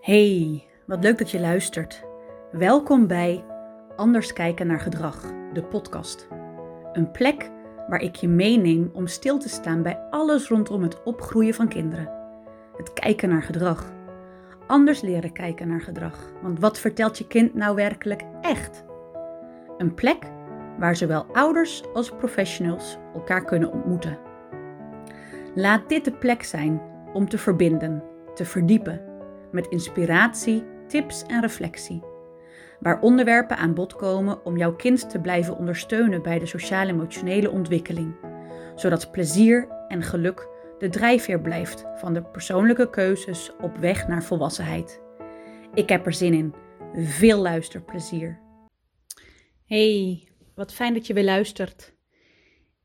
[0.00, 2.04] Hey, wat leuk dat je luistert.
[2.52, 3.44] Welkom bij
[3.96, 6.28] Anders kijken naar gedrag, de podcast.
[6.92, 7.50] Een plek
[7.88, 12.10] waar ik je meeneem om stil te staan bij alles rondom het opgroeien van kinderen.
[12.76, 13.92] Het kijken naar gedrag.
[14.66, 16.32] Anders leren kijken naar gedrag.
[16.42, 18.84] Want wat vertelt je kind nou werkelijk echt?
[19.78, 20.30] Een plek
[20.78, 24.18] waar zowel ouders als professionals elkaar kunnen ontmoeten.
[25.54, 26.82] Laat dit de plek zijn
[27.12, 28.02] om te verbinden,
[28.34, 29.08] te verdiepen
[29.52, 32.02] met inspiratie, tips en reflectie.
[32.80, 38.14] Waar onderwerpen aan bod komen om jouw kind te blijven ondersteunen bij de sociaal-emotionele ontwikkeling,
[38.74, 45.00] zodat plezier en geluk de drijfveer blijft van de persoonlijke keuzes op weg naar volwassenheid.
[45.74, 46.54] Ik heb er zin in.
[46.94, 48.40] Veel luisterplezier.
[49.64, 51.94] Hey, wat fijn dat je weer luistert.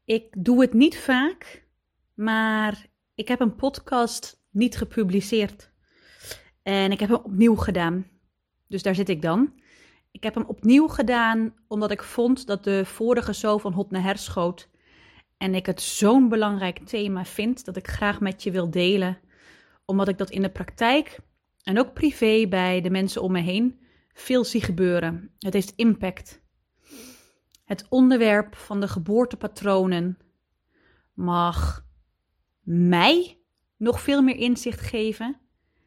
[0.06, 1.66] Ik doe het niet vaak,
[2.14, 2.86] maar
[3.16, 5.74] ik heb een podcast niet gepubliceerd.
[6.66, 8.08] En ik heb hem opnieuw gedaan.
[8.68, 9.54] Dus daar zit ik dan.
[10.12, 14.04] Ik heb hem opnieuw gedaan omdat ik vond dat de vorige zo van hot naar
[14.04, 14.70] her schoot.
[15.38, 19.20] En ik het zo'n belangrijk thema vind dat ik graag met je wil delen.
[19.86, 21.20] Omdat ik dat in de praktijk
[21.64, 23.80] en ook privé bij de mensen om me heen
[24.14, 25.32] veel zie gebeuren.
[25.40, 26.42] Het heeft impact.
[27.66, 30.18] Het onderwerp van de geboortepatronen
[31.14, 31.86] mag
[32.62, 33.40] mij
[33.78, 35.40] nog veel meer inzicht geven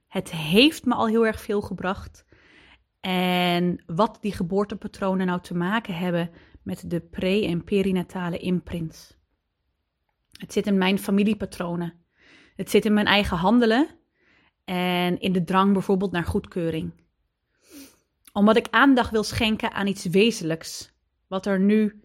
[0.08, 2.24] het heeft me al heel erg veel gebracht.
[3.00, 6.30] En wat die geboortepatronen nou te maken hebben
[6.62, 9.16] met de pre- en perinatale imprints.
[10.32, 11.94] Het zit in mijn familiepatronen.
[12.56, 13.88] Het zit in mijn eigen handelen
[14.64, 16.92] en in de drang bijvoorbeeld naar goedkeuring.
[18.32, 20.92] Omdat ik aandacht wil schenken aan iets wezenlijks,
[21.26, 22.00] wat er nu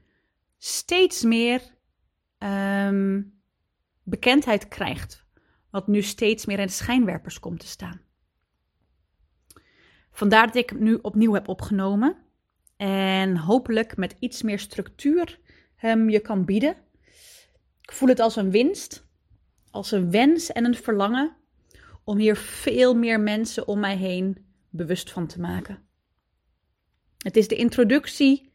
[0.58, 1.62] steeds meer
[2.40, 3.42] um,
[4.04, 5.23] bekendheid krijgt
[5.74, 8.02] wat nu steeds meer in de schijnwerpers komt te staan.
[10.12, 12.18] Vandaar dat ik het nu opnieuw heb opgenomen
[12.78, 15.40] en hopelijk met iets meer structuur
[15.76, 16.76] hem je kan bieden.
[17.82, 19.08] Ik voel het als een winst,
[19.72, 21.36] als een wens en een verlangen
[22.04, 25.88] om hier veel meer mensen om mij heen bewust van te maken.
[27.18, 28.52] Het is de introductie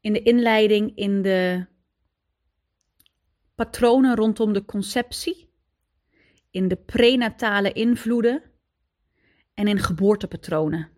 [0.00, 1.66] in de inleiding in de
[3.54, 5.47] patronen rondom de conceptie
[6.58, 8.42] in de prenatale invloeden
[9.54, 10.88] en in geboortepatronen.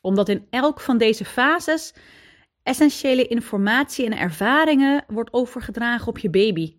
[0.00, 1.94] Omdat in elk van deze fases
[2.62, 6.76] essentiële informatie en ervaringen wordt overgedragen op je baby.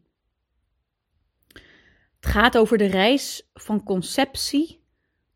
[2.16, 4.84] Het gaat over de reis van conceptie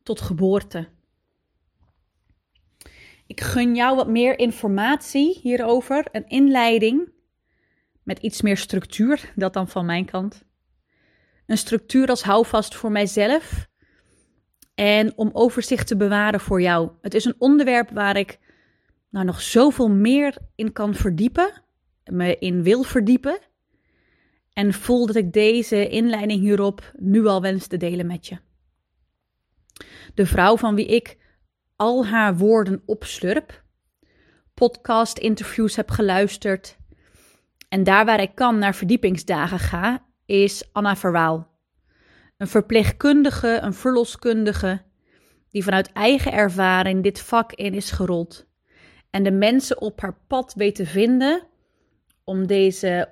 [0.04, 0.90] tot geboorte.
[3.28, 7.12] Ik gun jou wat meer informatie hierover, een inleiding
[8.04, 10.48] met iets meer structuur, dat dan van mijn kant
[11.50, 13.68] een structuur als houvast voor mijzelf
[14.76, 16.92] en om overzicht te bewaren voor jou.
[17.02, 18.40] Het is een onderwerp waar ik
[19.10, 21.62] nou nog zoveel meer in kan verdiepen,
[22.04, 23.40] me in wil verdiepen.
[24.54, 28.38] En voel dat ik deze inleiding hierop nu al wens te delen met je.
[30.14, 31.18] De vrouw van wie ik
[31.76, 33.64] al haar woorden opslurp,
[34.54, 36.78] podcast-interviews heb geluisterd
[37.70, 41.48] en daar waar ik kan naar verdiepingsdagen ga is Anna Verwaal.
[42.38, 44.82] Een verpleegkundige, een verloskundige,
[45.50, 48.48] die vanuit eigen ervaring dit vak in is gerold.
[49.10, 51.42] En de mensen op haar pad weet te vinden
[52.24, 53.10] om deze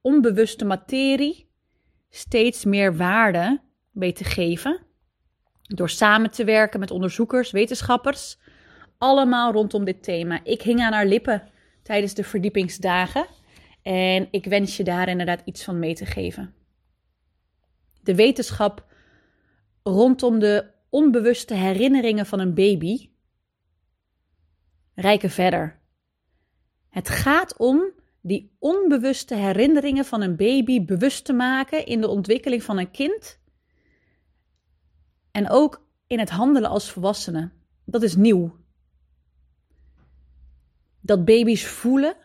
[0.00, 1.48] onbewuste materie
[2.10, 4.80] steeds meer waarde mee te geven.
[5.62, 8.38] Door samen te werken met onderzoekers, wetenschappers,
[8.98, 10.40] allemaal rondom dit thema.
[10.44, 11.48] Ik hing aan haar lippen
[11.82, 13.26] tijdens de verdiepingsdagen.
[13.88, 16.54] En ik wens je daar inderdaad iets van mee te geven.
[18.02, 18.86] De wetenschap
[19.82, 23.10] rondom de onbewuste herinneringen van een baby
[24.94, 25.80] rijken verder.
[26.88, 27.82] Het gaat om
[28.20, 33.40] die onbewuste herinneringen van een baby bewust te maken in de ontwikkeling van een kind
[35.30, 37.50] en ook in het handelen als volwassene.
[37.84, 38.56] Dat is nieuw.
[41.00, 42.16] Dat baby's voelen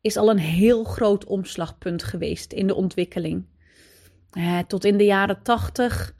[0.00, 3.46] is al een heel groot omslagpunt geweest in de ontwikkeling.
[4.30, 6.16] Eh, tot in de jaren tachtig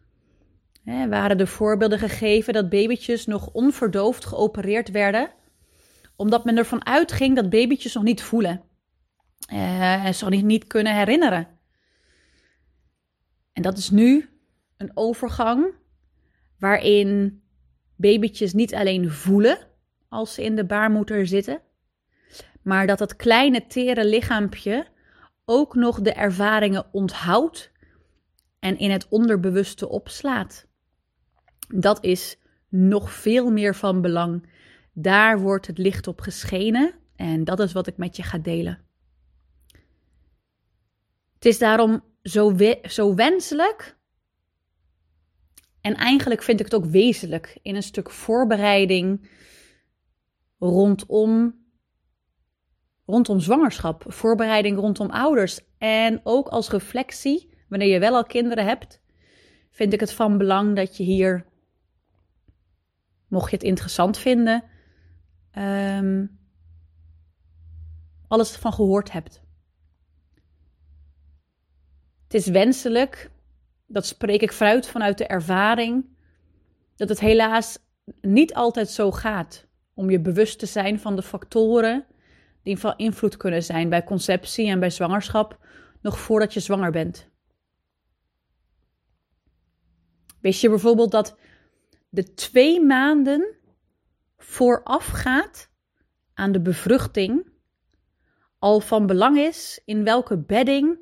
[1.09, 5.31] waren er voorbeelden gegeven dat babytjes nog onverdoofd geopereerd werden,
[6.17, 8.63] omdat men ervan uitging dat babytjes nog niet voelen
[9.49, 11.49] eh, en zich niet, niet kunnen herinneren.
[13.53, 14.29] En dat is nu
[14.77, 15.75] een overgang
[16.59, 17.43] waarin
[17.97, 19.59] babytjes niet alleen voelen
[20.09, 21.61] als ze in de baarmoeder zitten,
[22.69, 24.87] maar dat het kleine tere lichaampje
[25.45, 27.73] ook nog de ervaringen onthoudt
[28.59, 30.67] en in het onderbewuste opslaat.
[31.69, 32.39] Dat is
[32.69, 34.51] nog veel meer van belang.
[34.93, 38.79] Daar wordt het licht op geschenen en dat is wat ik met je ga delen.
[41.35, 43.97] Het is daarom zo, zo wenselijk
[45.81, 49.31] en eigenlijk vind ik het ook wezenlijk in een stuk voorbereiding
[50.59, 51.67] rondom,
[53.09, 59.01] rondom zwangerschap, voorbereiding rondom ouders en ook als reflectie, wanneer je wel al kinderen hebt,
[59.71, 61.47] vind ik het van belang dat je hier,
[63.29, 64.65] mocht je het interessant vinden,
[65.59, 66.39] um,
[68.29, 69.43] alles van gehoord hebt.
[72.25, 73.31] Het is wenselijk,
[73.87, 76.05] dat spreek ik fruit vanuit de ervaring,
[76.97, 77.79] dat het helaas
[78.21, 82.07] niet altijd zo gaat om je bewust te zijn van de factoren
[82.69, 85.59] die van invloed kunnen zijn bij conceptie en bij zwangerschap,
[86.01, 87.31] nog voordat je zwanger bent.
[90.41, 91.39] Wist je bijvoorbeeld dat
[92.09, 93.57] de twee maanden
[94.37, 95.71] voorafgaat
[96.35, 97.53] aan de bevruchting
[98.59, 100.99] al van belang is in welke bedding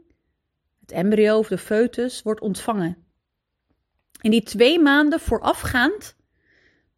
[0.81, 3.07] het embryo of de foetus wordt ontvangen.
[4.21, 6.17] In die twee maanden voorafgaand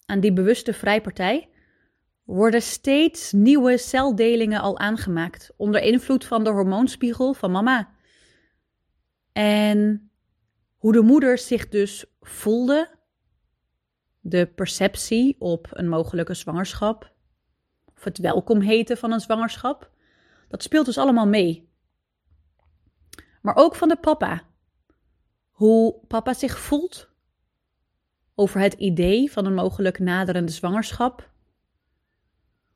[0.07, 1.49] aan die bewuste vrijpartij
[2.29, 7.95] worden steeds nieuwe celdelingen al aangemaakt onder invloed van de hormoonspiegel van mama.
[9.33, 10.11] En
[10.77, 12.91] hoe de moeder zich dus voelde,
[14.21, 17.13] de perceptie op een mogelijke zwangerschap,
[17.95, 19.91] of het welkom heten van een zwangerschap,
[20.49, 21.73] dat speelt dus allemaal mee.
[23.43, 24.43] Maar ook van de papa.
[25.51, 27.09] Hoe papa zich voelt
[28.35, 31.37] over het idee van een mogelijk naderende zwangerschap.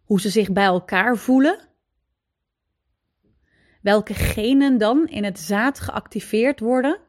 [0.04, 1.69] Hoe ze zich bij elkaar voelen.
[3.81, 7.00] Welke genen dan in het zaad geactiveerd worden.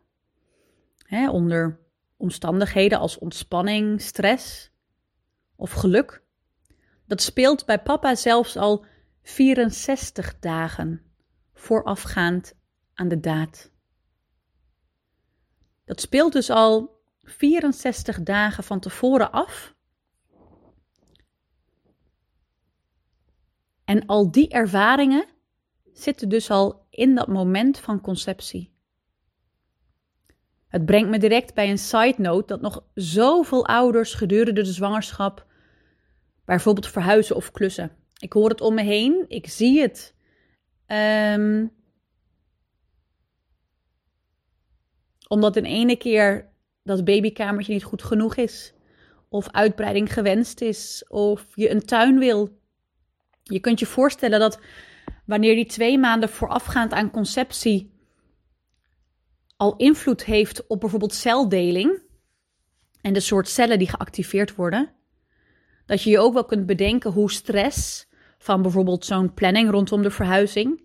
[0.97, 1.79] Hè, onder
[2.17, 4.71] omstandigheden als ontspanning, stress
[5.55, 6.21] of geluk.
[7.05, 8.85] Dat speelt bij papa zelfs al
[9.21, 11.01] 64 dagen
[11.53, 12.53] voorafgaand
[12.93, 13.71] aan de daad.
[15.85, 19.75] Dat speelt dus al 64 dagen van tevoren af.
[23.93, 25.25] En al die ervaringen
[25.91, 28.73] zitten dus al in dat moment van conceptie.
[30.67, 35.45] Het brengt me direct bij een side note dat nog zoveel ouders gedurende de zwangerschap
[36.45, 37.91] bijvoorbeeld verhuizen of klussen.
[38.19, 40.15] Ik hoor het om me heen, ik zie het.
[40.87, 41.71] Um,
[45.27, 46.51] omdat in ene keer
[46.83, 48.73] dat babykamertje niet goed genoeg is,
[49.29, 52.61] of uitbreiding gewenst is, of je een tuin wil.
[53.43, 54.59] Je kunt je voorstellen dat
[55.25, 57.91] wanneer die twee maanden voorafgaand aan conceptie
[59.57, 62.01] al invloed heeft op bijvoorbeeld celdeling
[63.01, 64.93] en de soort cellen die geactiveerd worden,
[65.85, 68.07] dat je je ook wel kunt bedenken hoe stress
[68.37, 70.83] van bijvoorbeeld zo'n planning rondom de verhuizing,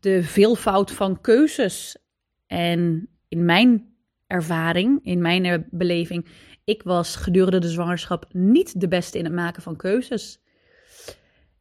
[0.00, 1.96] de veelvoud van keuzes
[2.46, 3.96] en in mijn
[4.26, 6.26] ervaring, in mijn beleving,
[6.64, 10.40] ik was gedurende de zwangerschap niet de beste in het maken van keuzes.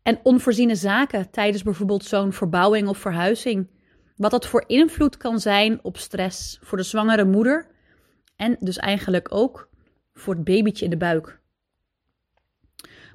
[0.07, 3.68] En onvoorziene zaken tijdens bijvoorbeeld zo'n verbouwing of verhuizing.
[4.15, 7.68] Wat dat voor invloed kan zijn op stress voor de zwangere moeder
[8.36, 9.69] en dus eigenlijk ook
[10.13, 11.39] voor het babytje in de buik.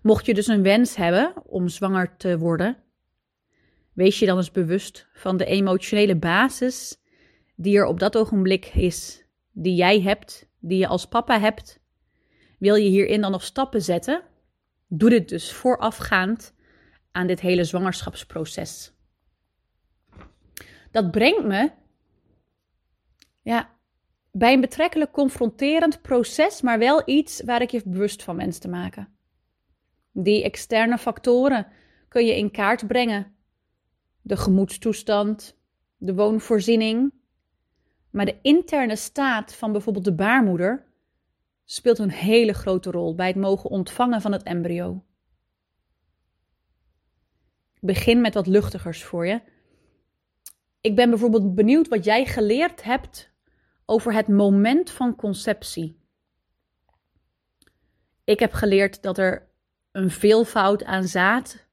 [0.02, 2.76] Mocht je dus een wens hebben om zwanger te worden,
[3.92, 7.00] wees je dan eens bewust van de emotionele basis
[7.56, 11.80] die er op dat ogenblik is, die jij hebt, die je als papa hebt.
[12.58, 14.22] Wil je hierin dan nog stappen zetten?
[14.88, 16.54] Doe dit dus voorafgaand
[17.12, 18.92] aan dit hele zwangerschapsproces.
[20.90, 21.70] Dat brengt me
[23.42, 23.70] ja,
[24.30, 28.68] bij een betrekkelijk confronterend proces, maar wel iets waar ik je bewust van wens te
[28.68, 29.08] maken.
[30.12, 31.66] Die externe factoren
[32.08, 33.34] kun je in kaart brengen.
[34.20, 35.58] De gemoedstoestand,
[35.96, 37.12] de woonvoorziening.
[38.10, 40.86] Maar de interne staat van bijvoorbeeld de baarmoeder
[41.64, 45.04] speelt een hele grote rol bij het mogen ontvangen van het embryo.
[47.84, 49.40] Begin met wat luchtigers voor je.
[50.80, 53.30] Ik ben bijvoorbeeld benieuwd wat jij geleerd hebt
[53.86, 56.00] over het moment van conceptie.
[58.24, 59.48] Ik heb geleerd dat er
[59.92, 61.66] een veelvoud aan zaad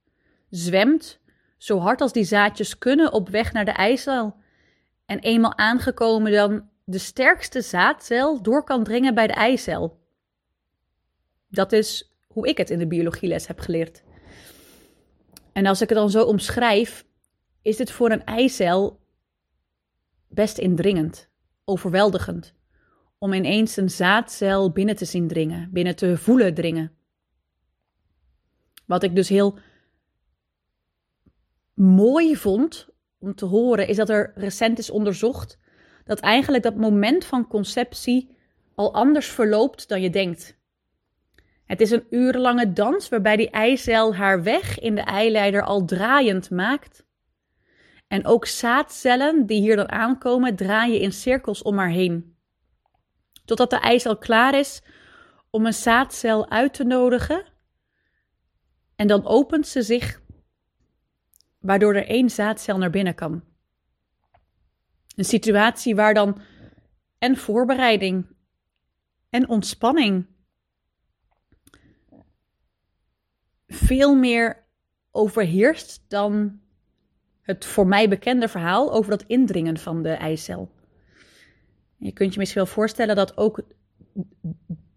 [0.49, 1.19] zwemt,
[1.57, 4.35] zo hard als die zaadjes kunnen, op weg naar de eicel.
[5.05, 9.99] En eenmaal aangekomen dan de sterkste zaadcel door kan dringen bij de eicel.
[11.47, 14.03] Dat is hoe ik het in de biologieles heb geleerd.
[15.59, 17.05] En als ik het dan zo omschrijf,
[17.61, 18.99] is dit voor een eicel
[20.27, 21.29] best indringend,
[21.65, 22.53] overweldigend.
[23.17, 26.91] om ineens een zaadcel binnen te zien dringen, binnen te voelen dringen.
[28.85, 29.59] Wat ik dus heel
[31.73, 35.59] mooi vond om te horen, is dat er recent is onderzocht
[36.03, 38.35] dat eigenlijk dat moment van conceptie
[38.75, 40.58] al anders verloopt dan je denkt.
[41.69, 46.49] Het is een urenlange dans waarbij die eicel haar weg in de eileider al draaiend
[46.49, 47.05] maakt.
[48.07, 52.37] En ook zaadcellen die hier dan aankomen draaien in cirkels om haar heen.
[53.45, 54.81] Totdat de eicel klaar is
[55.49, 57.43] om een zaadcel uit te nodigen.
[58.95, 60.21] En dan opent ze zich,
[61.59, 63.43] waardoor er één zaadcel naar binnen kan.
[65.15, 66.41] Een situatie waar dan
[67.17, 68.27] en voorbereiding
[69.29, 70.37] en ontspanning
[73.69, 74.63] veel meer
[75.11, 76.59] overheerst dan
[77.41, 80.71] het voor mij bekende verhaal over dat indringen van de eicel.
[81.97, 83.61] Je kunt je misschien wel voorstellen dat ook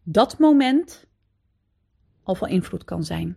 [0.03, 1.07] dat moment
[2.23, 3.37] al van invloed kan zijn.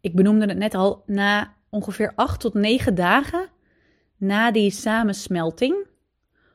[0.00, 3.48] Ik benoemde het net al, na ongeveer acht tot negen dagen
[4.16, 5.86] na die samensmelting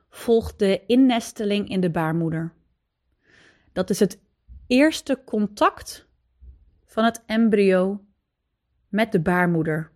[0.10, 2.54] volgt de innesteling in de baarmoeder.
[3.74, 4.23] Dat is het
[4.74, 6.08] eerste contact
[6.86, 8.06] van het embryo
[8.90, 9.92] met de baarmoeder.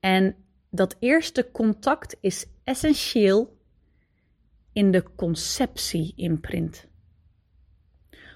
[0.00, 0.36] En
[0.70, 3.58] dat eerste contact is essentieel
[4.72, 6.88] in de conceptie-imprint.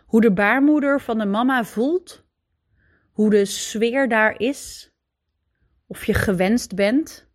[0.07, 2.25] Hoe de baarmoeder van de mama voelt,
[3.11, 4.93] hoe de sfeer daar is,
[5.87, 7.29] of je gewenst bent,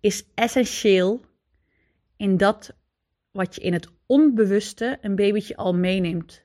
[0.00, 1.24] is essentieel
[2.16, 2.76] in dat
[3.30, 6.43] wat je in het onbewuste een babytje al meeneemt.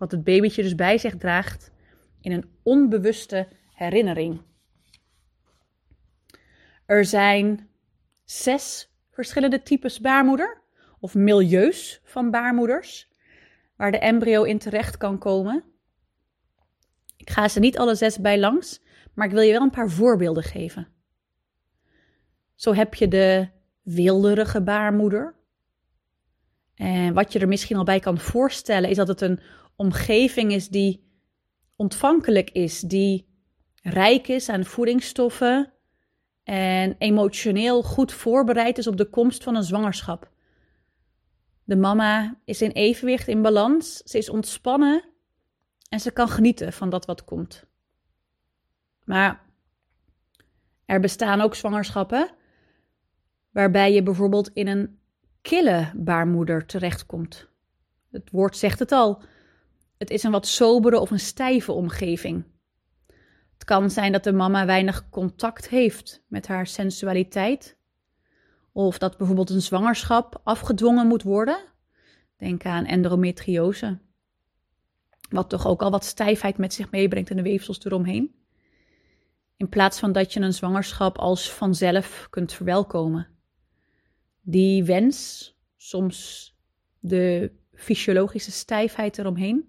[0.00, 1.72] Wat het babytje dus bij zich draagt
[2.20, 4.40] in een onbewuste herinnering.
[6.86, 7.68] Er zijn
[8.24, 10.60] zes verschillende types baarmoeder
[11.00, 13.08] of milieus van baarmoeders
[13.76, 15.64] waar de embryo in terecht kan komen.
[17.16, 18.82] Ik ga ze niet alle zes bij langs,
[19.14, 20.88] maar ik wil je wel een paar voorbeelden geven.
[22.54, 23.48] Zo heb je de
[23.82, 25.34] wilderige baarmoeder.
[26.80, 29.40] En wat je er misschien al bij kan voorstellen is dat het een
[29.76, 31.04] omgeving is die
[31.76, 33.28] ontvankelijk is, die
[33.82, 35.72] rijk is aan voedingsstoffen
[36.42, 40.30] en emotioneel goed voorbereid is op de komst van een zwangerschap.
[41.64, 45.04] De mama is in evenwicht, in balans, ze is ontspannen
[45.88, 47.64] en ze kan genieten van dat wat komt.
[49.04, 49.44] Maar
[50.84, 52.30] er bestaan ook zwangerschappen
[53.50, 54.99] waarbij je bijvoorbeeld in een
[55.42, 57.48] kille baarmoeder terechtkomt.
[58.10, 59.22] Het woord zegt het al.
[59.98, 62.44] Het is een wat sobere of een stijve omgeving.
[63.52, 67.78] Het kan zijn dat de mama weinig contact heeft met haar sensualiteit.
[68.72, 71.58] Of dat bijvoorbeeld een zwangerschap afgedwongen moet worden.
[72.36, 73.98] Denk aan endometriose.
[75.30, 78.34] Wat toch ook al wat stijfheid met zich meebrengt in de weefsels eromheen.
[79.56, 83.29] In plaats van dat je een zwangerschap als vanzelf kunt verwelkomen.
[84.40, 86.48] Die wens, soms
[86.98, 89.68] de fysiologische stijfheid eromheen,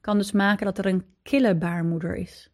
[0.00, 2.52] kan dus maken dat er een kille baarmoeder is.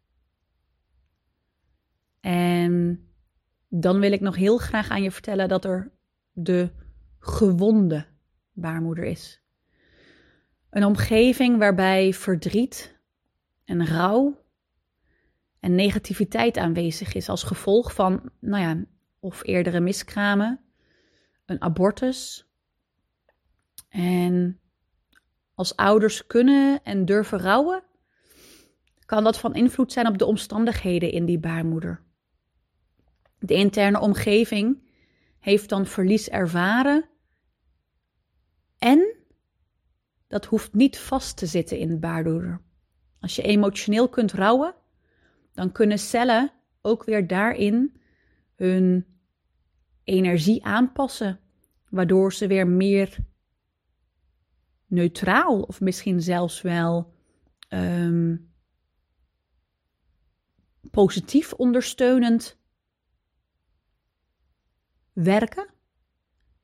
[2.21, 3.05] En
[3.69, 5.93] dan wil ik nog heel graag aan je vertellen dat er
[6.33, 6.71] de
[7.19, 8.07] gewonde
[8.52, 9.43] baarmoeder is.
[10.71, 12.99] Een omgeving waarbij verdriet
[13.64, 14.45] en rouw
[15.61, 18.85] en negativiteit aanwezig is als gevolg van, nou ja,
[19.19, 20.61] of eerdere miskramen,
[21.50, 22.49] een abortus.
[23.88, 24.61] En
[25.54, 27.83] als ouders kunnen en durven rouwen,
[29.07, 32.02] kan dat van invloed zijn op de omstandigheden in die baarmoeder.
[33.38, 34.88] De interne omgeving
[35.38, 37.09] heeft dan verlies ervaren
[38.78, 39.16] en
[40.28, 42.61] dat hoeft niet vast te zitten in de baarmoeder.
[43.21, 44.75] Als je emotioneel kunt rouwen,
[45.52, 48.00] dan kunnen cellen ook weer daarin
[48.54, 49.07] hun
[50.11, 51.40] energie aanpassen,
[51.88, 53.19] waardoor ze weer meer
[54.87, 57.14] neutraal of misschien zelfs wel
[57.69, 58.52] um,
[60.90, 62.59] positief ondersteunend
[65.12, 65.69] werken.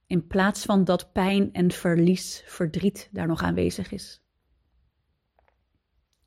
[0.07, 4.23] In plaats van dat pijn en verlies, verdriet daar nog aanwezig is.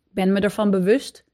[0.04, 1.26] Ik ben me ervan bewust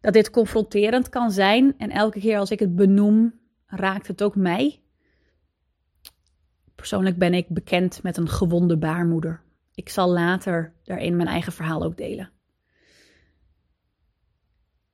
[0.00, 3.40] dat dit confronterend kan zijn en elke keer als ik het benoem,
[3.74, 4.82] raakt het ook mij.
[6.74, 9.42] Persoonlijk ben ik bekend met een gewonde baarmoeder.
[9.74, 12.30] Ik zal later daarin mijn eigen verhaal ook delen.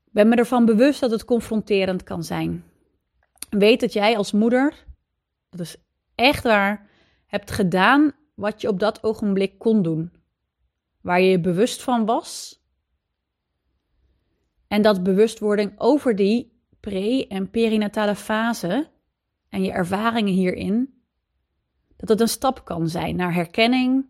[0.05, 2.65] Ik ben me ervan bewust dat het confronterend kan zijn.
[3.51, 4.85] Weet dat jij als moeder,
[5.51, 5.77] dat is
[6.15, 6.91] echt waar,
[7.27, 10.13] hebt gedaan wat je op dat ogenblik kon doen.
[11.01, 12.63] Waar je je bewust van was.
[14.69, 16.58] En dat bewustwording over die
[16.89, 18.91] pre- en perinatale fase
[19.49, 21.03] en je ervaringen hierin,
[21.97, 24.07] dat het een stap kan zijn naar herkenning,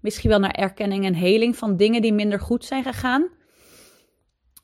[0.00, 3.28] misschien wel naar erkenning en heling van dingen die minder goed zijn gegaan,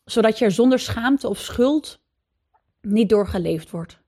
[0.05, 2.01] zodat je er zonder schaamte of schuld
[2.81, 4.01] niet doorgeleefd wordt.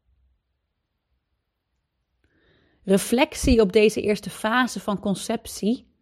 [2.83, 5.95] Reflectie op deze eerste fase van conceptie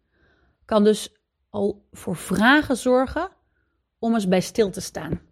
[0.65, 1.11] kan dus
[1.49, 3.29] al voor vragen zorgen
[3.99, 5.28] om eens bij stil te staan.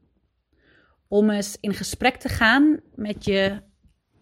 [1.07, 3.61] Om eens in gesprek te gaan met je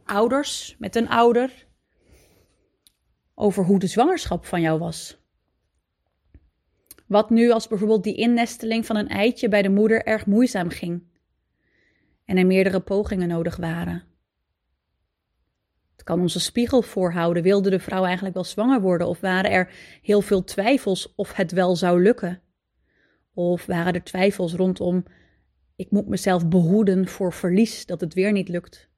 [0.04, 1.68] ouders, met een ouder,
[3.34, 5.24] over hoe de zwangerschap van jou was.
[7.08, 11.04] Wat nu als bijvoorbeeld die innesteling van een eitje bij de moeder erg moeizaam ging
[12.26, 14.04] en er meerdere pogingen nodig waren.
[15.92, 17.44] Het kan onze spiegel voorhouden.
[17.44, 19.08] Wilde de vrouw eigenlijk wel zwanger worden?
[19.08, 22.42] Of waren er heel veel twijfels of het wel zou lukken?
[23.34, 25.06] Of waren er twijfels rondom:
[25.76, 28.90] ik moet mezelf behoeden voor verlies, dat het weer niet lukt?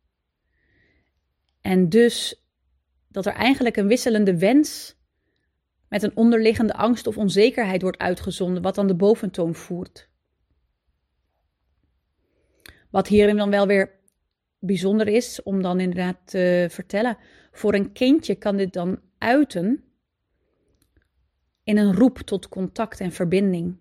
[1.61, 2.45] En dus
[3.07, 4.95] dat er eigenlijk een wisselende wens
[5.89, 10.09] met een onderliggende angst of onzekerheid wordt uitgezonden, wat dan de boventoon voert.
[12.89, 13.99] Wat hierin dan wel weer
[14.59, 17.17] bijzonder is om dan inderdaad te vertellen,
[17.51, 19.83] voor een kindje kan dit dan uiten
[21.63, 23.77] in een roep tot contact en verbinding.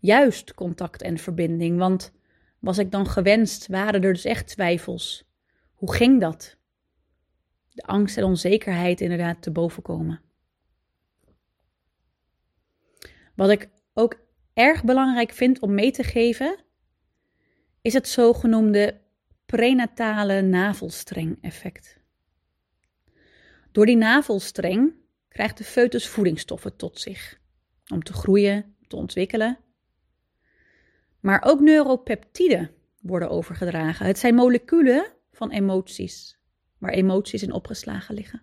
[0.00, 2.12] Juist contact en verbinding, want
[2.58, 5.24] was ik dan gewenst, waren er dus echt twijfels.
[5.74, 6.56] Hoe ging dat?
[7.72, 10.20] De angst en onzekerheid inderdaad te boven komen.
[13.34, 14.20] Wat ik ook
[14.52, 16.64] erg belangrijk vind om mee te geven,
[17.82, 19.00] is het zogenoemde
[19.46, 22.00] prenatale navelstreng-effect.
[23.72, 24.94] Door die navelstreng
[25.28, 27.40] krijgt de foetus voedingsstoffen tot zich
[27.92, 29.58] om te groeien, te ontwikkelen.
[31.20, 34.06] Maar ook neuropeptiden worden overgedragen.
[34.06, 36.38] Het zijn moleculen van emoties,
[36.78, 38.42] waar emoties in opgeslagen liggen.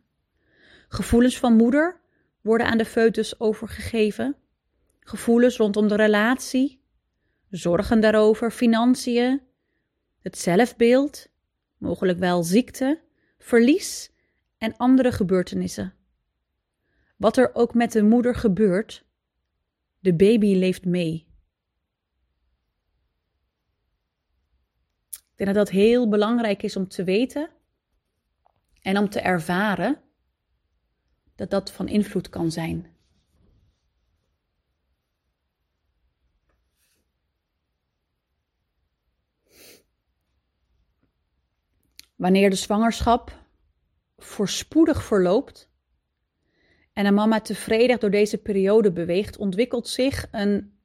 [0.87, 1.99] Gevoelens van moeder
[2.41, 4.35] worden aan de foetus overgegeven.
[4.99, 6.81] Gevoelens rondom de relatie,
[7.49, 9.41] zorgen daarover, financiën,
[10.21, 11.27] het zelfbeeld,
[11.77, 12.99] mogelijk wel ziekte,
[13.37, 14.11] verlies
[14.57, 15.93] en andere gebeurtenissen.
[17.17, 19.05] Wat er ook met de moeder gebeurt,
[19.99, 21.26] de baby leeft mee.
[25.37, 27.49] Ik denk dat dat heel belangrijk is om te weten
[28.81, 30.01] en om te ervaren
[31.35, 32.95] dat dat van invloed kan zijn.
[42.15, 43.43] Wanneer de zwangerschap
[44.17, 45.69] voorspoedig verloopt
[46.93, 50.79] en een mama tevreden door deze periode beweegt, ontwikkelt zich een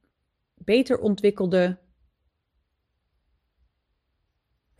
[0.54, 1.78] beter ontwikkelde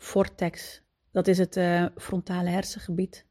[0.03, 0.83] vortex.
[1.11, 3.27] Dat is het uh, frontale hersengebied.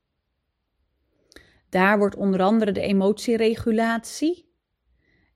[1.70, 4.50] Daar wordt onder andere de emotieregulatie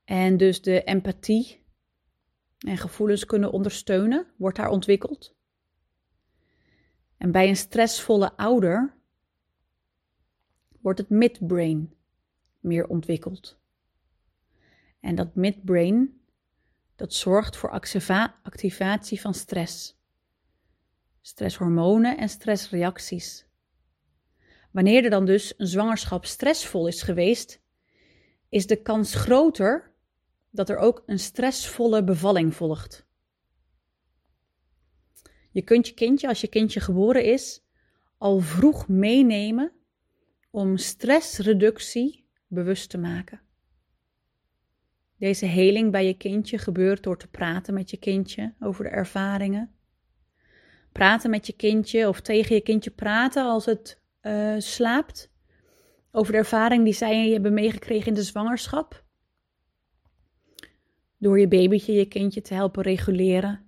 [0.04, 1.64] en dus de empathie
[2.58, 5.36] en gevoelens kunnen ondersteunen, wordt daar ontwikkeld.
[7.18, 8.94] En bij een stressvolle ouder
[10.82, 11.94] wordt het midbrain
[12.60, 13.60] meer ontwikkeld.
[15.00, 16.22] En dat midbrain,
[16.96, 17.70] dat zorgt voor
[18.44, 19.96] activatie van stress.
[21.26, 23.46] Stresshormonen en stressreacties.
[24.72, 27.62] Wanneer er dan dus een zwangerschap stressvol is geweest,
[28.50, 29.92] is de kans groter
[30.50, 33.06] dat er ook een stressvolle bevalling volgt.
[35.52, 37.64] Je kunt je kindje, als je kindje geboren is,
[38.18, 39.72] al vroeg meenemen
[40.50, 43.42] om stressreductie bewust te maken.
[45.18, 49.75] Deze heling bij je kindje gebeurt door te praten met je kindje over de ervaringen.
[50.96, 55.32] Praten met je kindje of tegen je kindje praten als het uh, slaapt.
[56.12, 59.04] Over de ervaring die zij hebben meegekregen in de zwangerschap.
[61.18, 63.66] Door je babytje, je kindje te helpen reguleren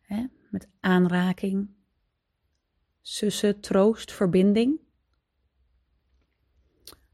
[0.00, 0.26] Hè?
[0.50, 1.70] Met aanraking,
[3.00, 4.80] sussen, troost, verbinding.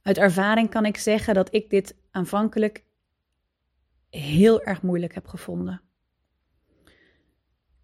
[0.02, 2.84] Uit ervaring kan ik zeggen dat ik dit aanvankelijk
[4.10, 5.87] heel erg moeilijk heb gevonden.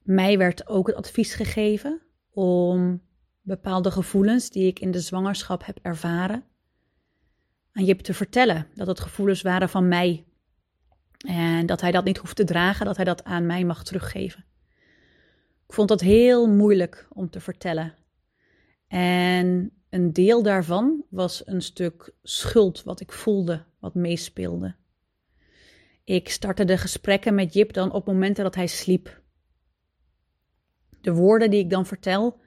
[0.04, 3.02] Mij werd ook het advies gegeven om
[3.42, 6.44] bepaalde gevoelens die ik in de zwangerschap heb ervaren
[7.72, 8.66] aan Jip te vertellen.
[8.74, 10.24] Dat het gevoelens waren van mij.
[11.26, 14.44] En dat hij dat niet hoeft te dragen, dat hij dat aan mij mag teruggeven.
[15.66, 17.94] Ik vond dat heel moeilijk om te vertellen.
[18.88, 24.74] En een deel daarvan was een stuk schuld wat ik voelde, wat meespeelde.
[26.04, 29.22] Ik startte de gesprekken met Jip dan op momenten dat hij sliep.
[31.04, 32.40] De woorden die ik dan vertel,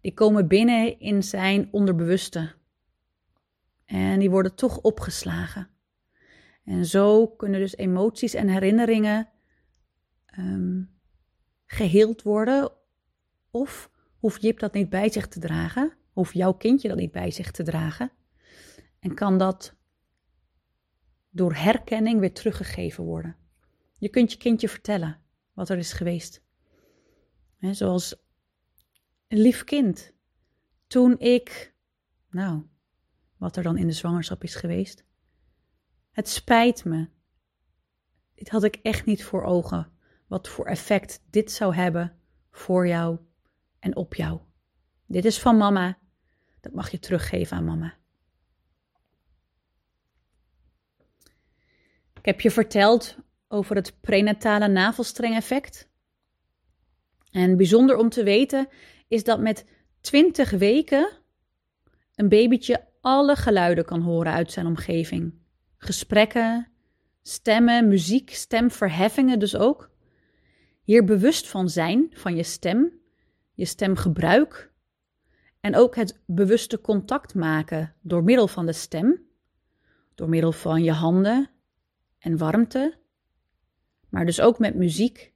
[0.00, 2.54] die komen binnen in zijn onderbewuste.
[3.84, 5.68] En die worden toch opgeslagen.
[6.64, 9.28] En zo kunnen dus emoties en herinneringen
[10.38, 10.90] um,
[11.66, 12.72] geheeld worden.
[13.50, 17.30] Of hoeft Jip dat niet bij zich te dragen, hoeft jouw kindje dat niet bij
[17.30, 18.10] zich te dragen.
[19.00, 19.76] En kan dat
[21.30, 23.36] door herkenning weer teruggegeven worden.
[23.98, 25.20] Je kunt je kindje vertellen
[25.52, 26.46] wat er is geweest.
[27.60, 28.14] Zoals
[29.28, 30.12] een lief kind.
[30.86, 31.74] Toen ik,
[32.30, 32.62] nou,
[33.36, 35.04] wat er dan in de zwangerschap is geweest.
[36.10, 37.08] Het spijt me.
[38.34, 39.92] Dit had ik echt niet voor ogen.
[40.26, 42.18] Wat voor effect dit zou hebben
[42.50, 43.18] voor jou
[43.78, 44.40] en op jou.
[45.06, 45.98] Dit is van mama.
[46.60, 47.96] Dat mag je teruggeven aan mama.
[52.14, 53.16] Ik heb je verteld
[53.48, 55.87] over het prenatale navelstrengeffect.
[57.38, 58.68] En bijzonder om te weten
[59.08, 59.64] is dat met
[60.00, 61.10] 20 weken
[62.14, 65.34] een babytje alle geluiden kan horen uit zijn omgeving.
[65.76, 66.68] Gesprekken,
[67.22, 69.90] stemmen, muziek, stemverheffingen dus ook.
[70.82, 72.92] Hier bewust van zijn, van je stem,
[73.52, 74.72] je stemgebruik
[75.60, 79.22] en ook het bewuste contact maken door middel van de stem,
[80.14, 81.50] door middel van je handen
[82.18, 82.98] en warmte,
[84.08, 85.32] maar dus ook met muziek,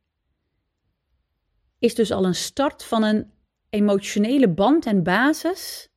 [1.82, 3.30] is dus al een start van een
[3.70, 5.88] emotionele band en basis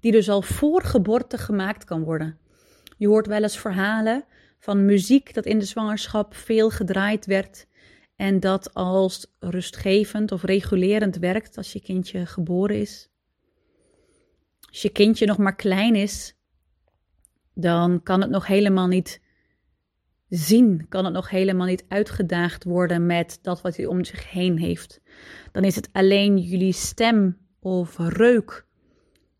[0.00, 2.38] die dus al voor geboorte gemaakt kan worden.
[2.96, 4.24] Je hoort wel eens verhalen
[4.58, 7.66] van muziek dat in de zwangerschap veel gedraaid werd
[8.16, 13.08] en dat als rustgevend of regulerend werkt als je kindje geboren is.
[14.68, 16.34] Als je kindje nog maar klein is,
[17.54, 19.21] dan kan het nog helemaal niet
[20.34, 24.58] zien, kan het nog helemaal niet uitgedaagd worden met dat wat hij om zich heen
[24.58, 25.00] heeft.
[25.52, 28.66] Dan is het alleen jullie stem of reuk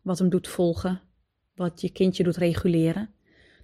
[0.01, 1.01] wat hem doet volgen,
[1.55, 3.09] wat je kindje doet reguleren.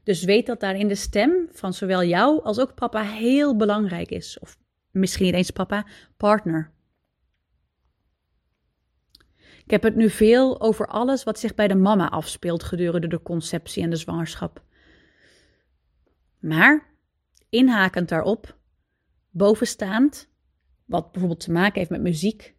[0.03, 4.39] Dus weet dat daarin de stem van zowel jou als ook papa heel belangrijk is.
[4.39, 4.57] Of
[4.91, 5.85] misschien niet eens papa,
[6.17, 6.71] partner.
[9.63, 13.21] Ik heb het nu veel over alles wat zich bij de mama afspeelt gedurende de
[13.21, 14.63] conceptie en de zwangerschap.
[16.39, 16.88] Maar,
[17.49, 18.57] inhakend daarop,
[19.29, 20.29] bovenstaand,
[20.85, 22.55] wat bijvoorbeeld te maken heeft met muziek,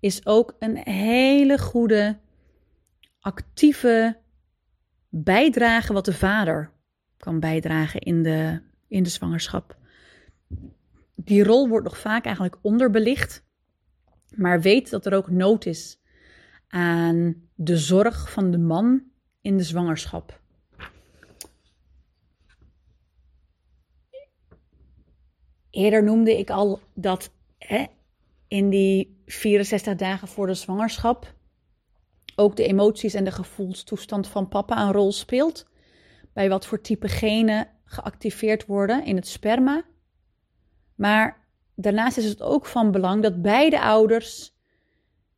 [0.00, 2.18] is ook een hele goede,
[3.20, 4.18] actieve
[5.08, 6.70] bijdrage wat de vader
[7.16, 9.76] kan bijdragen in de, in de zwangerschap
[11.26, 13.44] die rol wordt nog vaak eigenlijk onderbelicht.
[14.34, 16.00] Maar weet dat er ook nood is
[16.68, 19.02] aan de zorg van de man
[19.40, 20.40] in de zwangerschap.
[25.76, 27.84] Eerder noemde ik al dat hè,
[28.48, 31.34] in die 64 dagen voor de zwangerschap
[32.36, 35.66] ook de emoties en de gevoelstoestand van papa een rol speelt.
[36.32, 39.84] Bij wat voor type genen geactiveerd worden in het sperma
[40.94, 44.54] maar daarnaast is het ook van belang dat beide ouders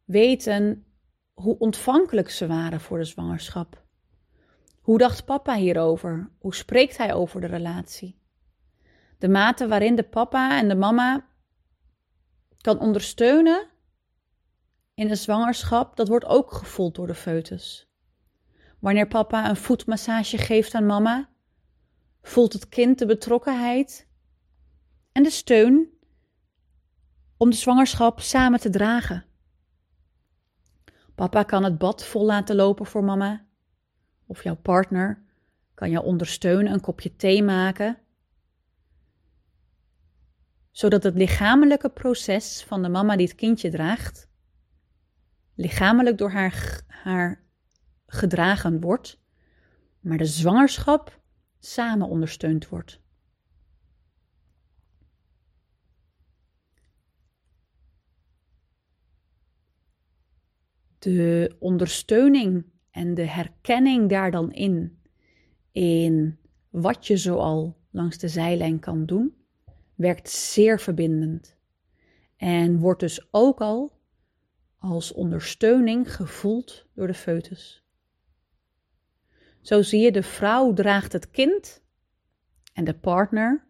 [0.04, 0.84] weten
[1.34, 3.82] hoe ontvankelijk ze waren voor de zwangerschap.
[4.80, 6.30] Hoe dacht papa hierover?
[6.38, 8.16] Hoe spreekt hij over de relatie?
[9.18, 11.26] De mate waarin de papa en de mama
[12.60, 13.68] kan ondersteunen
[14.94, 17.88] in de zwangerschap, dat wordt ook gevoeld door de foetus.
[18.78, 21.28] Wanneer papa een voetmassage geeft aan mama,
[22.22, 24.08] voelt het kind de betrokkenheid
[25.12, 25.88] en de steun
[27.36, 29.24] om de zwangerschap samen te dragen.
[31.14, 33.46] Papa kan het bad vol laten lopen voor mama.
[34.26, 35.22] Of jouw partner
[35.74, 37.98] kan jou ondersteunen, een kopje thee maken.
[40.70, 44.28] Zodat het lichamelijke proces van de mama die het kindje draagt,
[45.54, 47.42] lichamelijk door haar, haar
[48.06, 49.20] gedragen wordt,
[50.00, 51.20] maar de zwangerschap
[51.58, 53.00] samen ondersteund wordt.
[60.98, 64.98] de ondersteuning en de herkenning daar dan in,
[65.72, 66.38] in
[66.70, 69.34] wat je zoal langs de zijlijn kan doen,
[69.98, 71.56] werkt zeer verbindend.
[72.36, 74.00] En wordt dus ook al
[74.78, 77.84] als ondersteuning gevoeld door de foetus.
[79.60, 81.82] Zo zie je, de vrouw draagt het kind
[82.72, 83.66] en de partner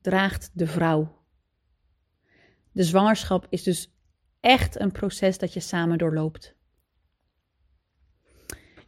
[0.00, 1.24] draagt de vrouw.
[2.72, 3.92] De zwangerschap is dus
[4.40, 6.54] echt een proces dat je samen doorloopt.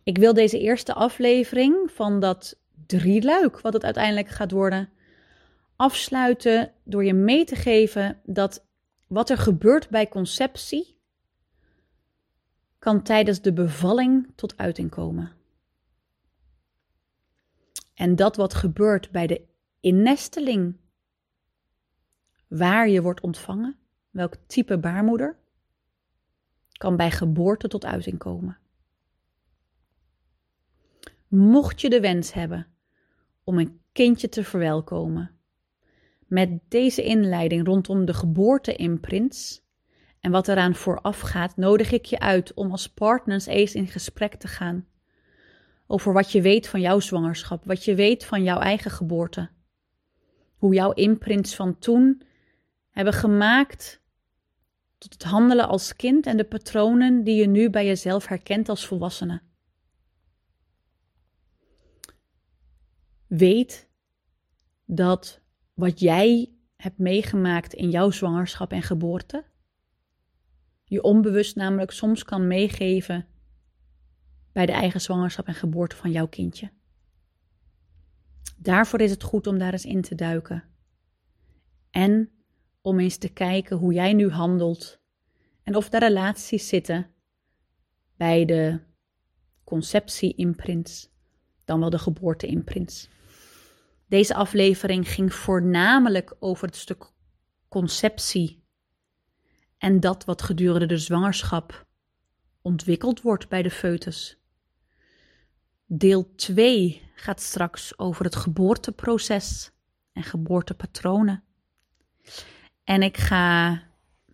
[0.02, 4.88] Ik wil deze eerste aflevering van dat drieluik, wat het uiteindelijk gaat worden,
[5.80, 8.66] afsluiten door je mee te geven dat
[9.06, 10.98] wat er gebeurt bij conceptie
[12.78, 15.32] kan tijdens de bevalling tot uiting komen.
[17.94, 19.48] En dat wat gebeurt bij de
[19.80, 20.76] innesteling,
[22.48, 23.78] waar je wordt ontvangen,
[24.10, 25.38] welk type baarmoeder,
[26.72, 28.58] kan bij geboorte tot uiting komen.
[31.28, 32.66] Mocht je de wens hebben
[33.44, 35.39] om een kindje te verwelkomen,
[36.30, 39.62] met deze inleiding rondom de geboorte-imprints
[40.20, 44.34] en wat eraan vooraf gaat, nodig ik je uit om als partners eens in gesprek
[44.34, 44.86] te gaan
[45.86, 49.50] over wat je weet van jouw zwangerschap, wat je weet van jouw eigen geboorte.
[50.56, 52.22] Hoe jouw imprints van toen
[52.90, 54.02] hebben gemaakt
[54.98, 58.86] tot het handelen als kind en de patronen die je nu bij jezelf herkent als
[58.86, 59.40] volwassene.
[63.26, 63.88] Weet
[64.84, 65.40] dat
[65.80, 69.44] wat jij hebt meegemaakt in jouw zwangerschap en geboorte,
[70.84, 73.26] je onbewust namelijk soms kan meegeven
[74.52, 76.70] bij de eigen zwangerschap en geboorte van jouw kindje.
[78.56, 80.64] Daarvoor is het goed om daar eens in te duiken.
[81.90, 82.30] En
[82.80, 85.00] om eens te kijken hoe jij nu handelt
[85.62, 87.10] en of daar relaties zitten
[88.16, 88.80] bij de
[89.64, 91.10] conceptie-imprints,
[91.64, 93.08] dan wel de geboorte-imprints.
[94.10, 97.04] Deze aflevering ging voornamelijk over het stuk
[97.68, 98.64] conceptie
[99.78, 101.86] en dat wat gedurende de zwangerschap
[102.62, 104.38] ontwikkeld wordt bij de foetus.
[105.86, 109.70] Deel 2 gaat straks over het geboorteproces
[110.12, 111.42] en geboortepatronen.
[112.84, 113.82] En ik ga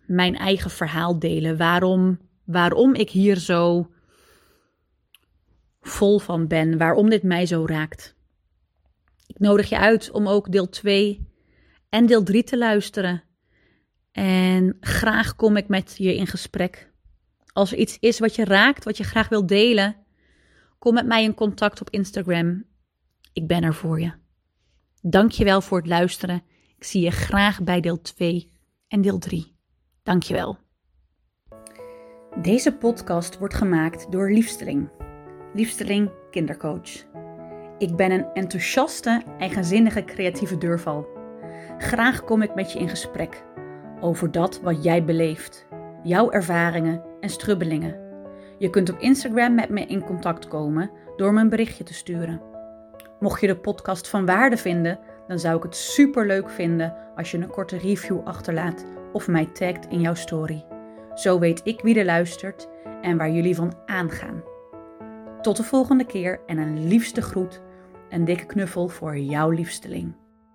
[0.05, 3.91] mijn eigen verhaal delen waarom, waarom ik hier zo
[5.81, 8.16] vol van ben, waarom dit mij zo raakt.
[9.37, 11.27] Ik nodig je uit om ook deel 2
[11.89, 13.23] en deel 3 te luisteren.
[14.11, 16.91] En graag kom ik met je in gesprek.
[17.53, 19.95] Als er iets is wat je raakt, wat je graag wilt delen,
[20.79, 22.63] kom met mij in contact op Instagram.
[23.33, 24.11] Ik ben er voor je.
[25.01, 26.43] Dank je wel voor het luisteren.
[26.77, 28.51] Ik zie je graag bij deel 2
[28.87, 29.55] en deel 3.
[30.03, 30.57] Dank je wel.
[32.41, 34.89] Deze podcast wordt gemaakt door Liefsteling.
[35.53, 37.06] Liefsteling Kindercoach.
[37.77, 41.07] Ik ben een enthousiaste, eigenzinnige, creatieve deurval.
[41.77, 43.43] Graag kom ik met je in gesprek
[43.99, 45.67] over dat wat jij beleeft,
[46.03, 47.99] jouw ervaringen en strubbelingen.
[48.57, 52.41] Je kunt op Instagram met me in contact komen door me een berichtje te sturen.
[53.19, 57.31] Mocht je de podcast van waarde vinden, dan zou ik het super leuk vinden als
[57.31, 60.65] je een korte review achterlaat of mij tagt in jouw story.
[61.13, 62.67] Zo weet ik wie er luistert
[63.01, 64.43] en waar jullie van aangaan.
[65.41, 67.61] Tot de volgende keer en een liefste groet,
[68.09, 70.13] een dikke knuffel voor jouw liefsteling.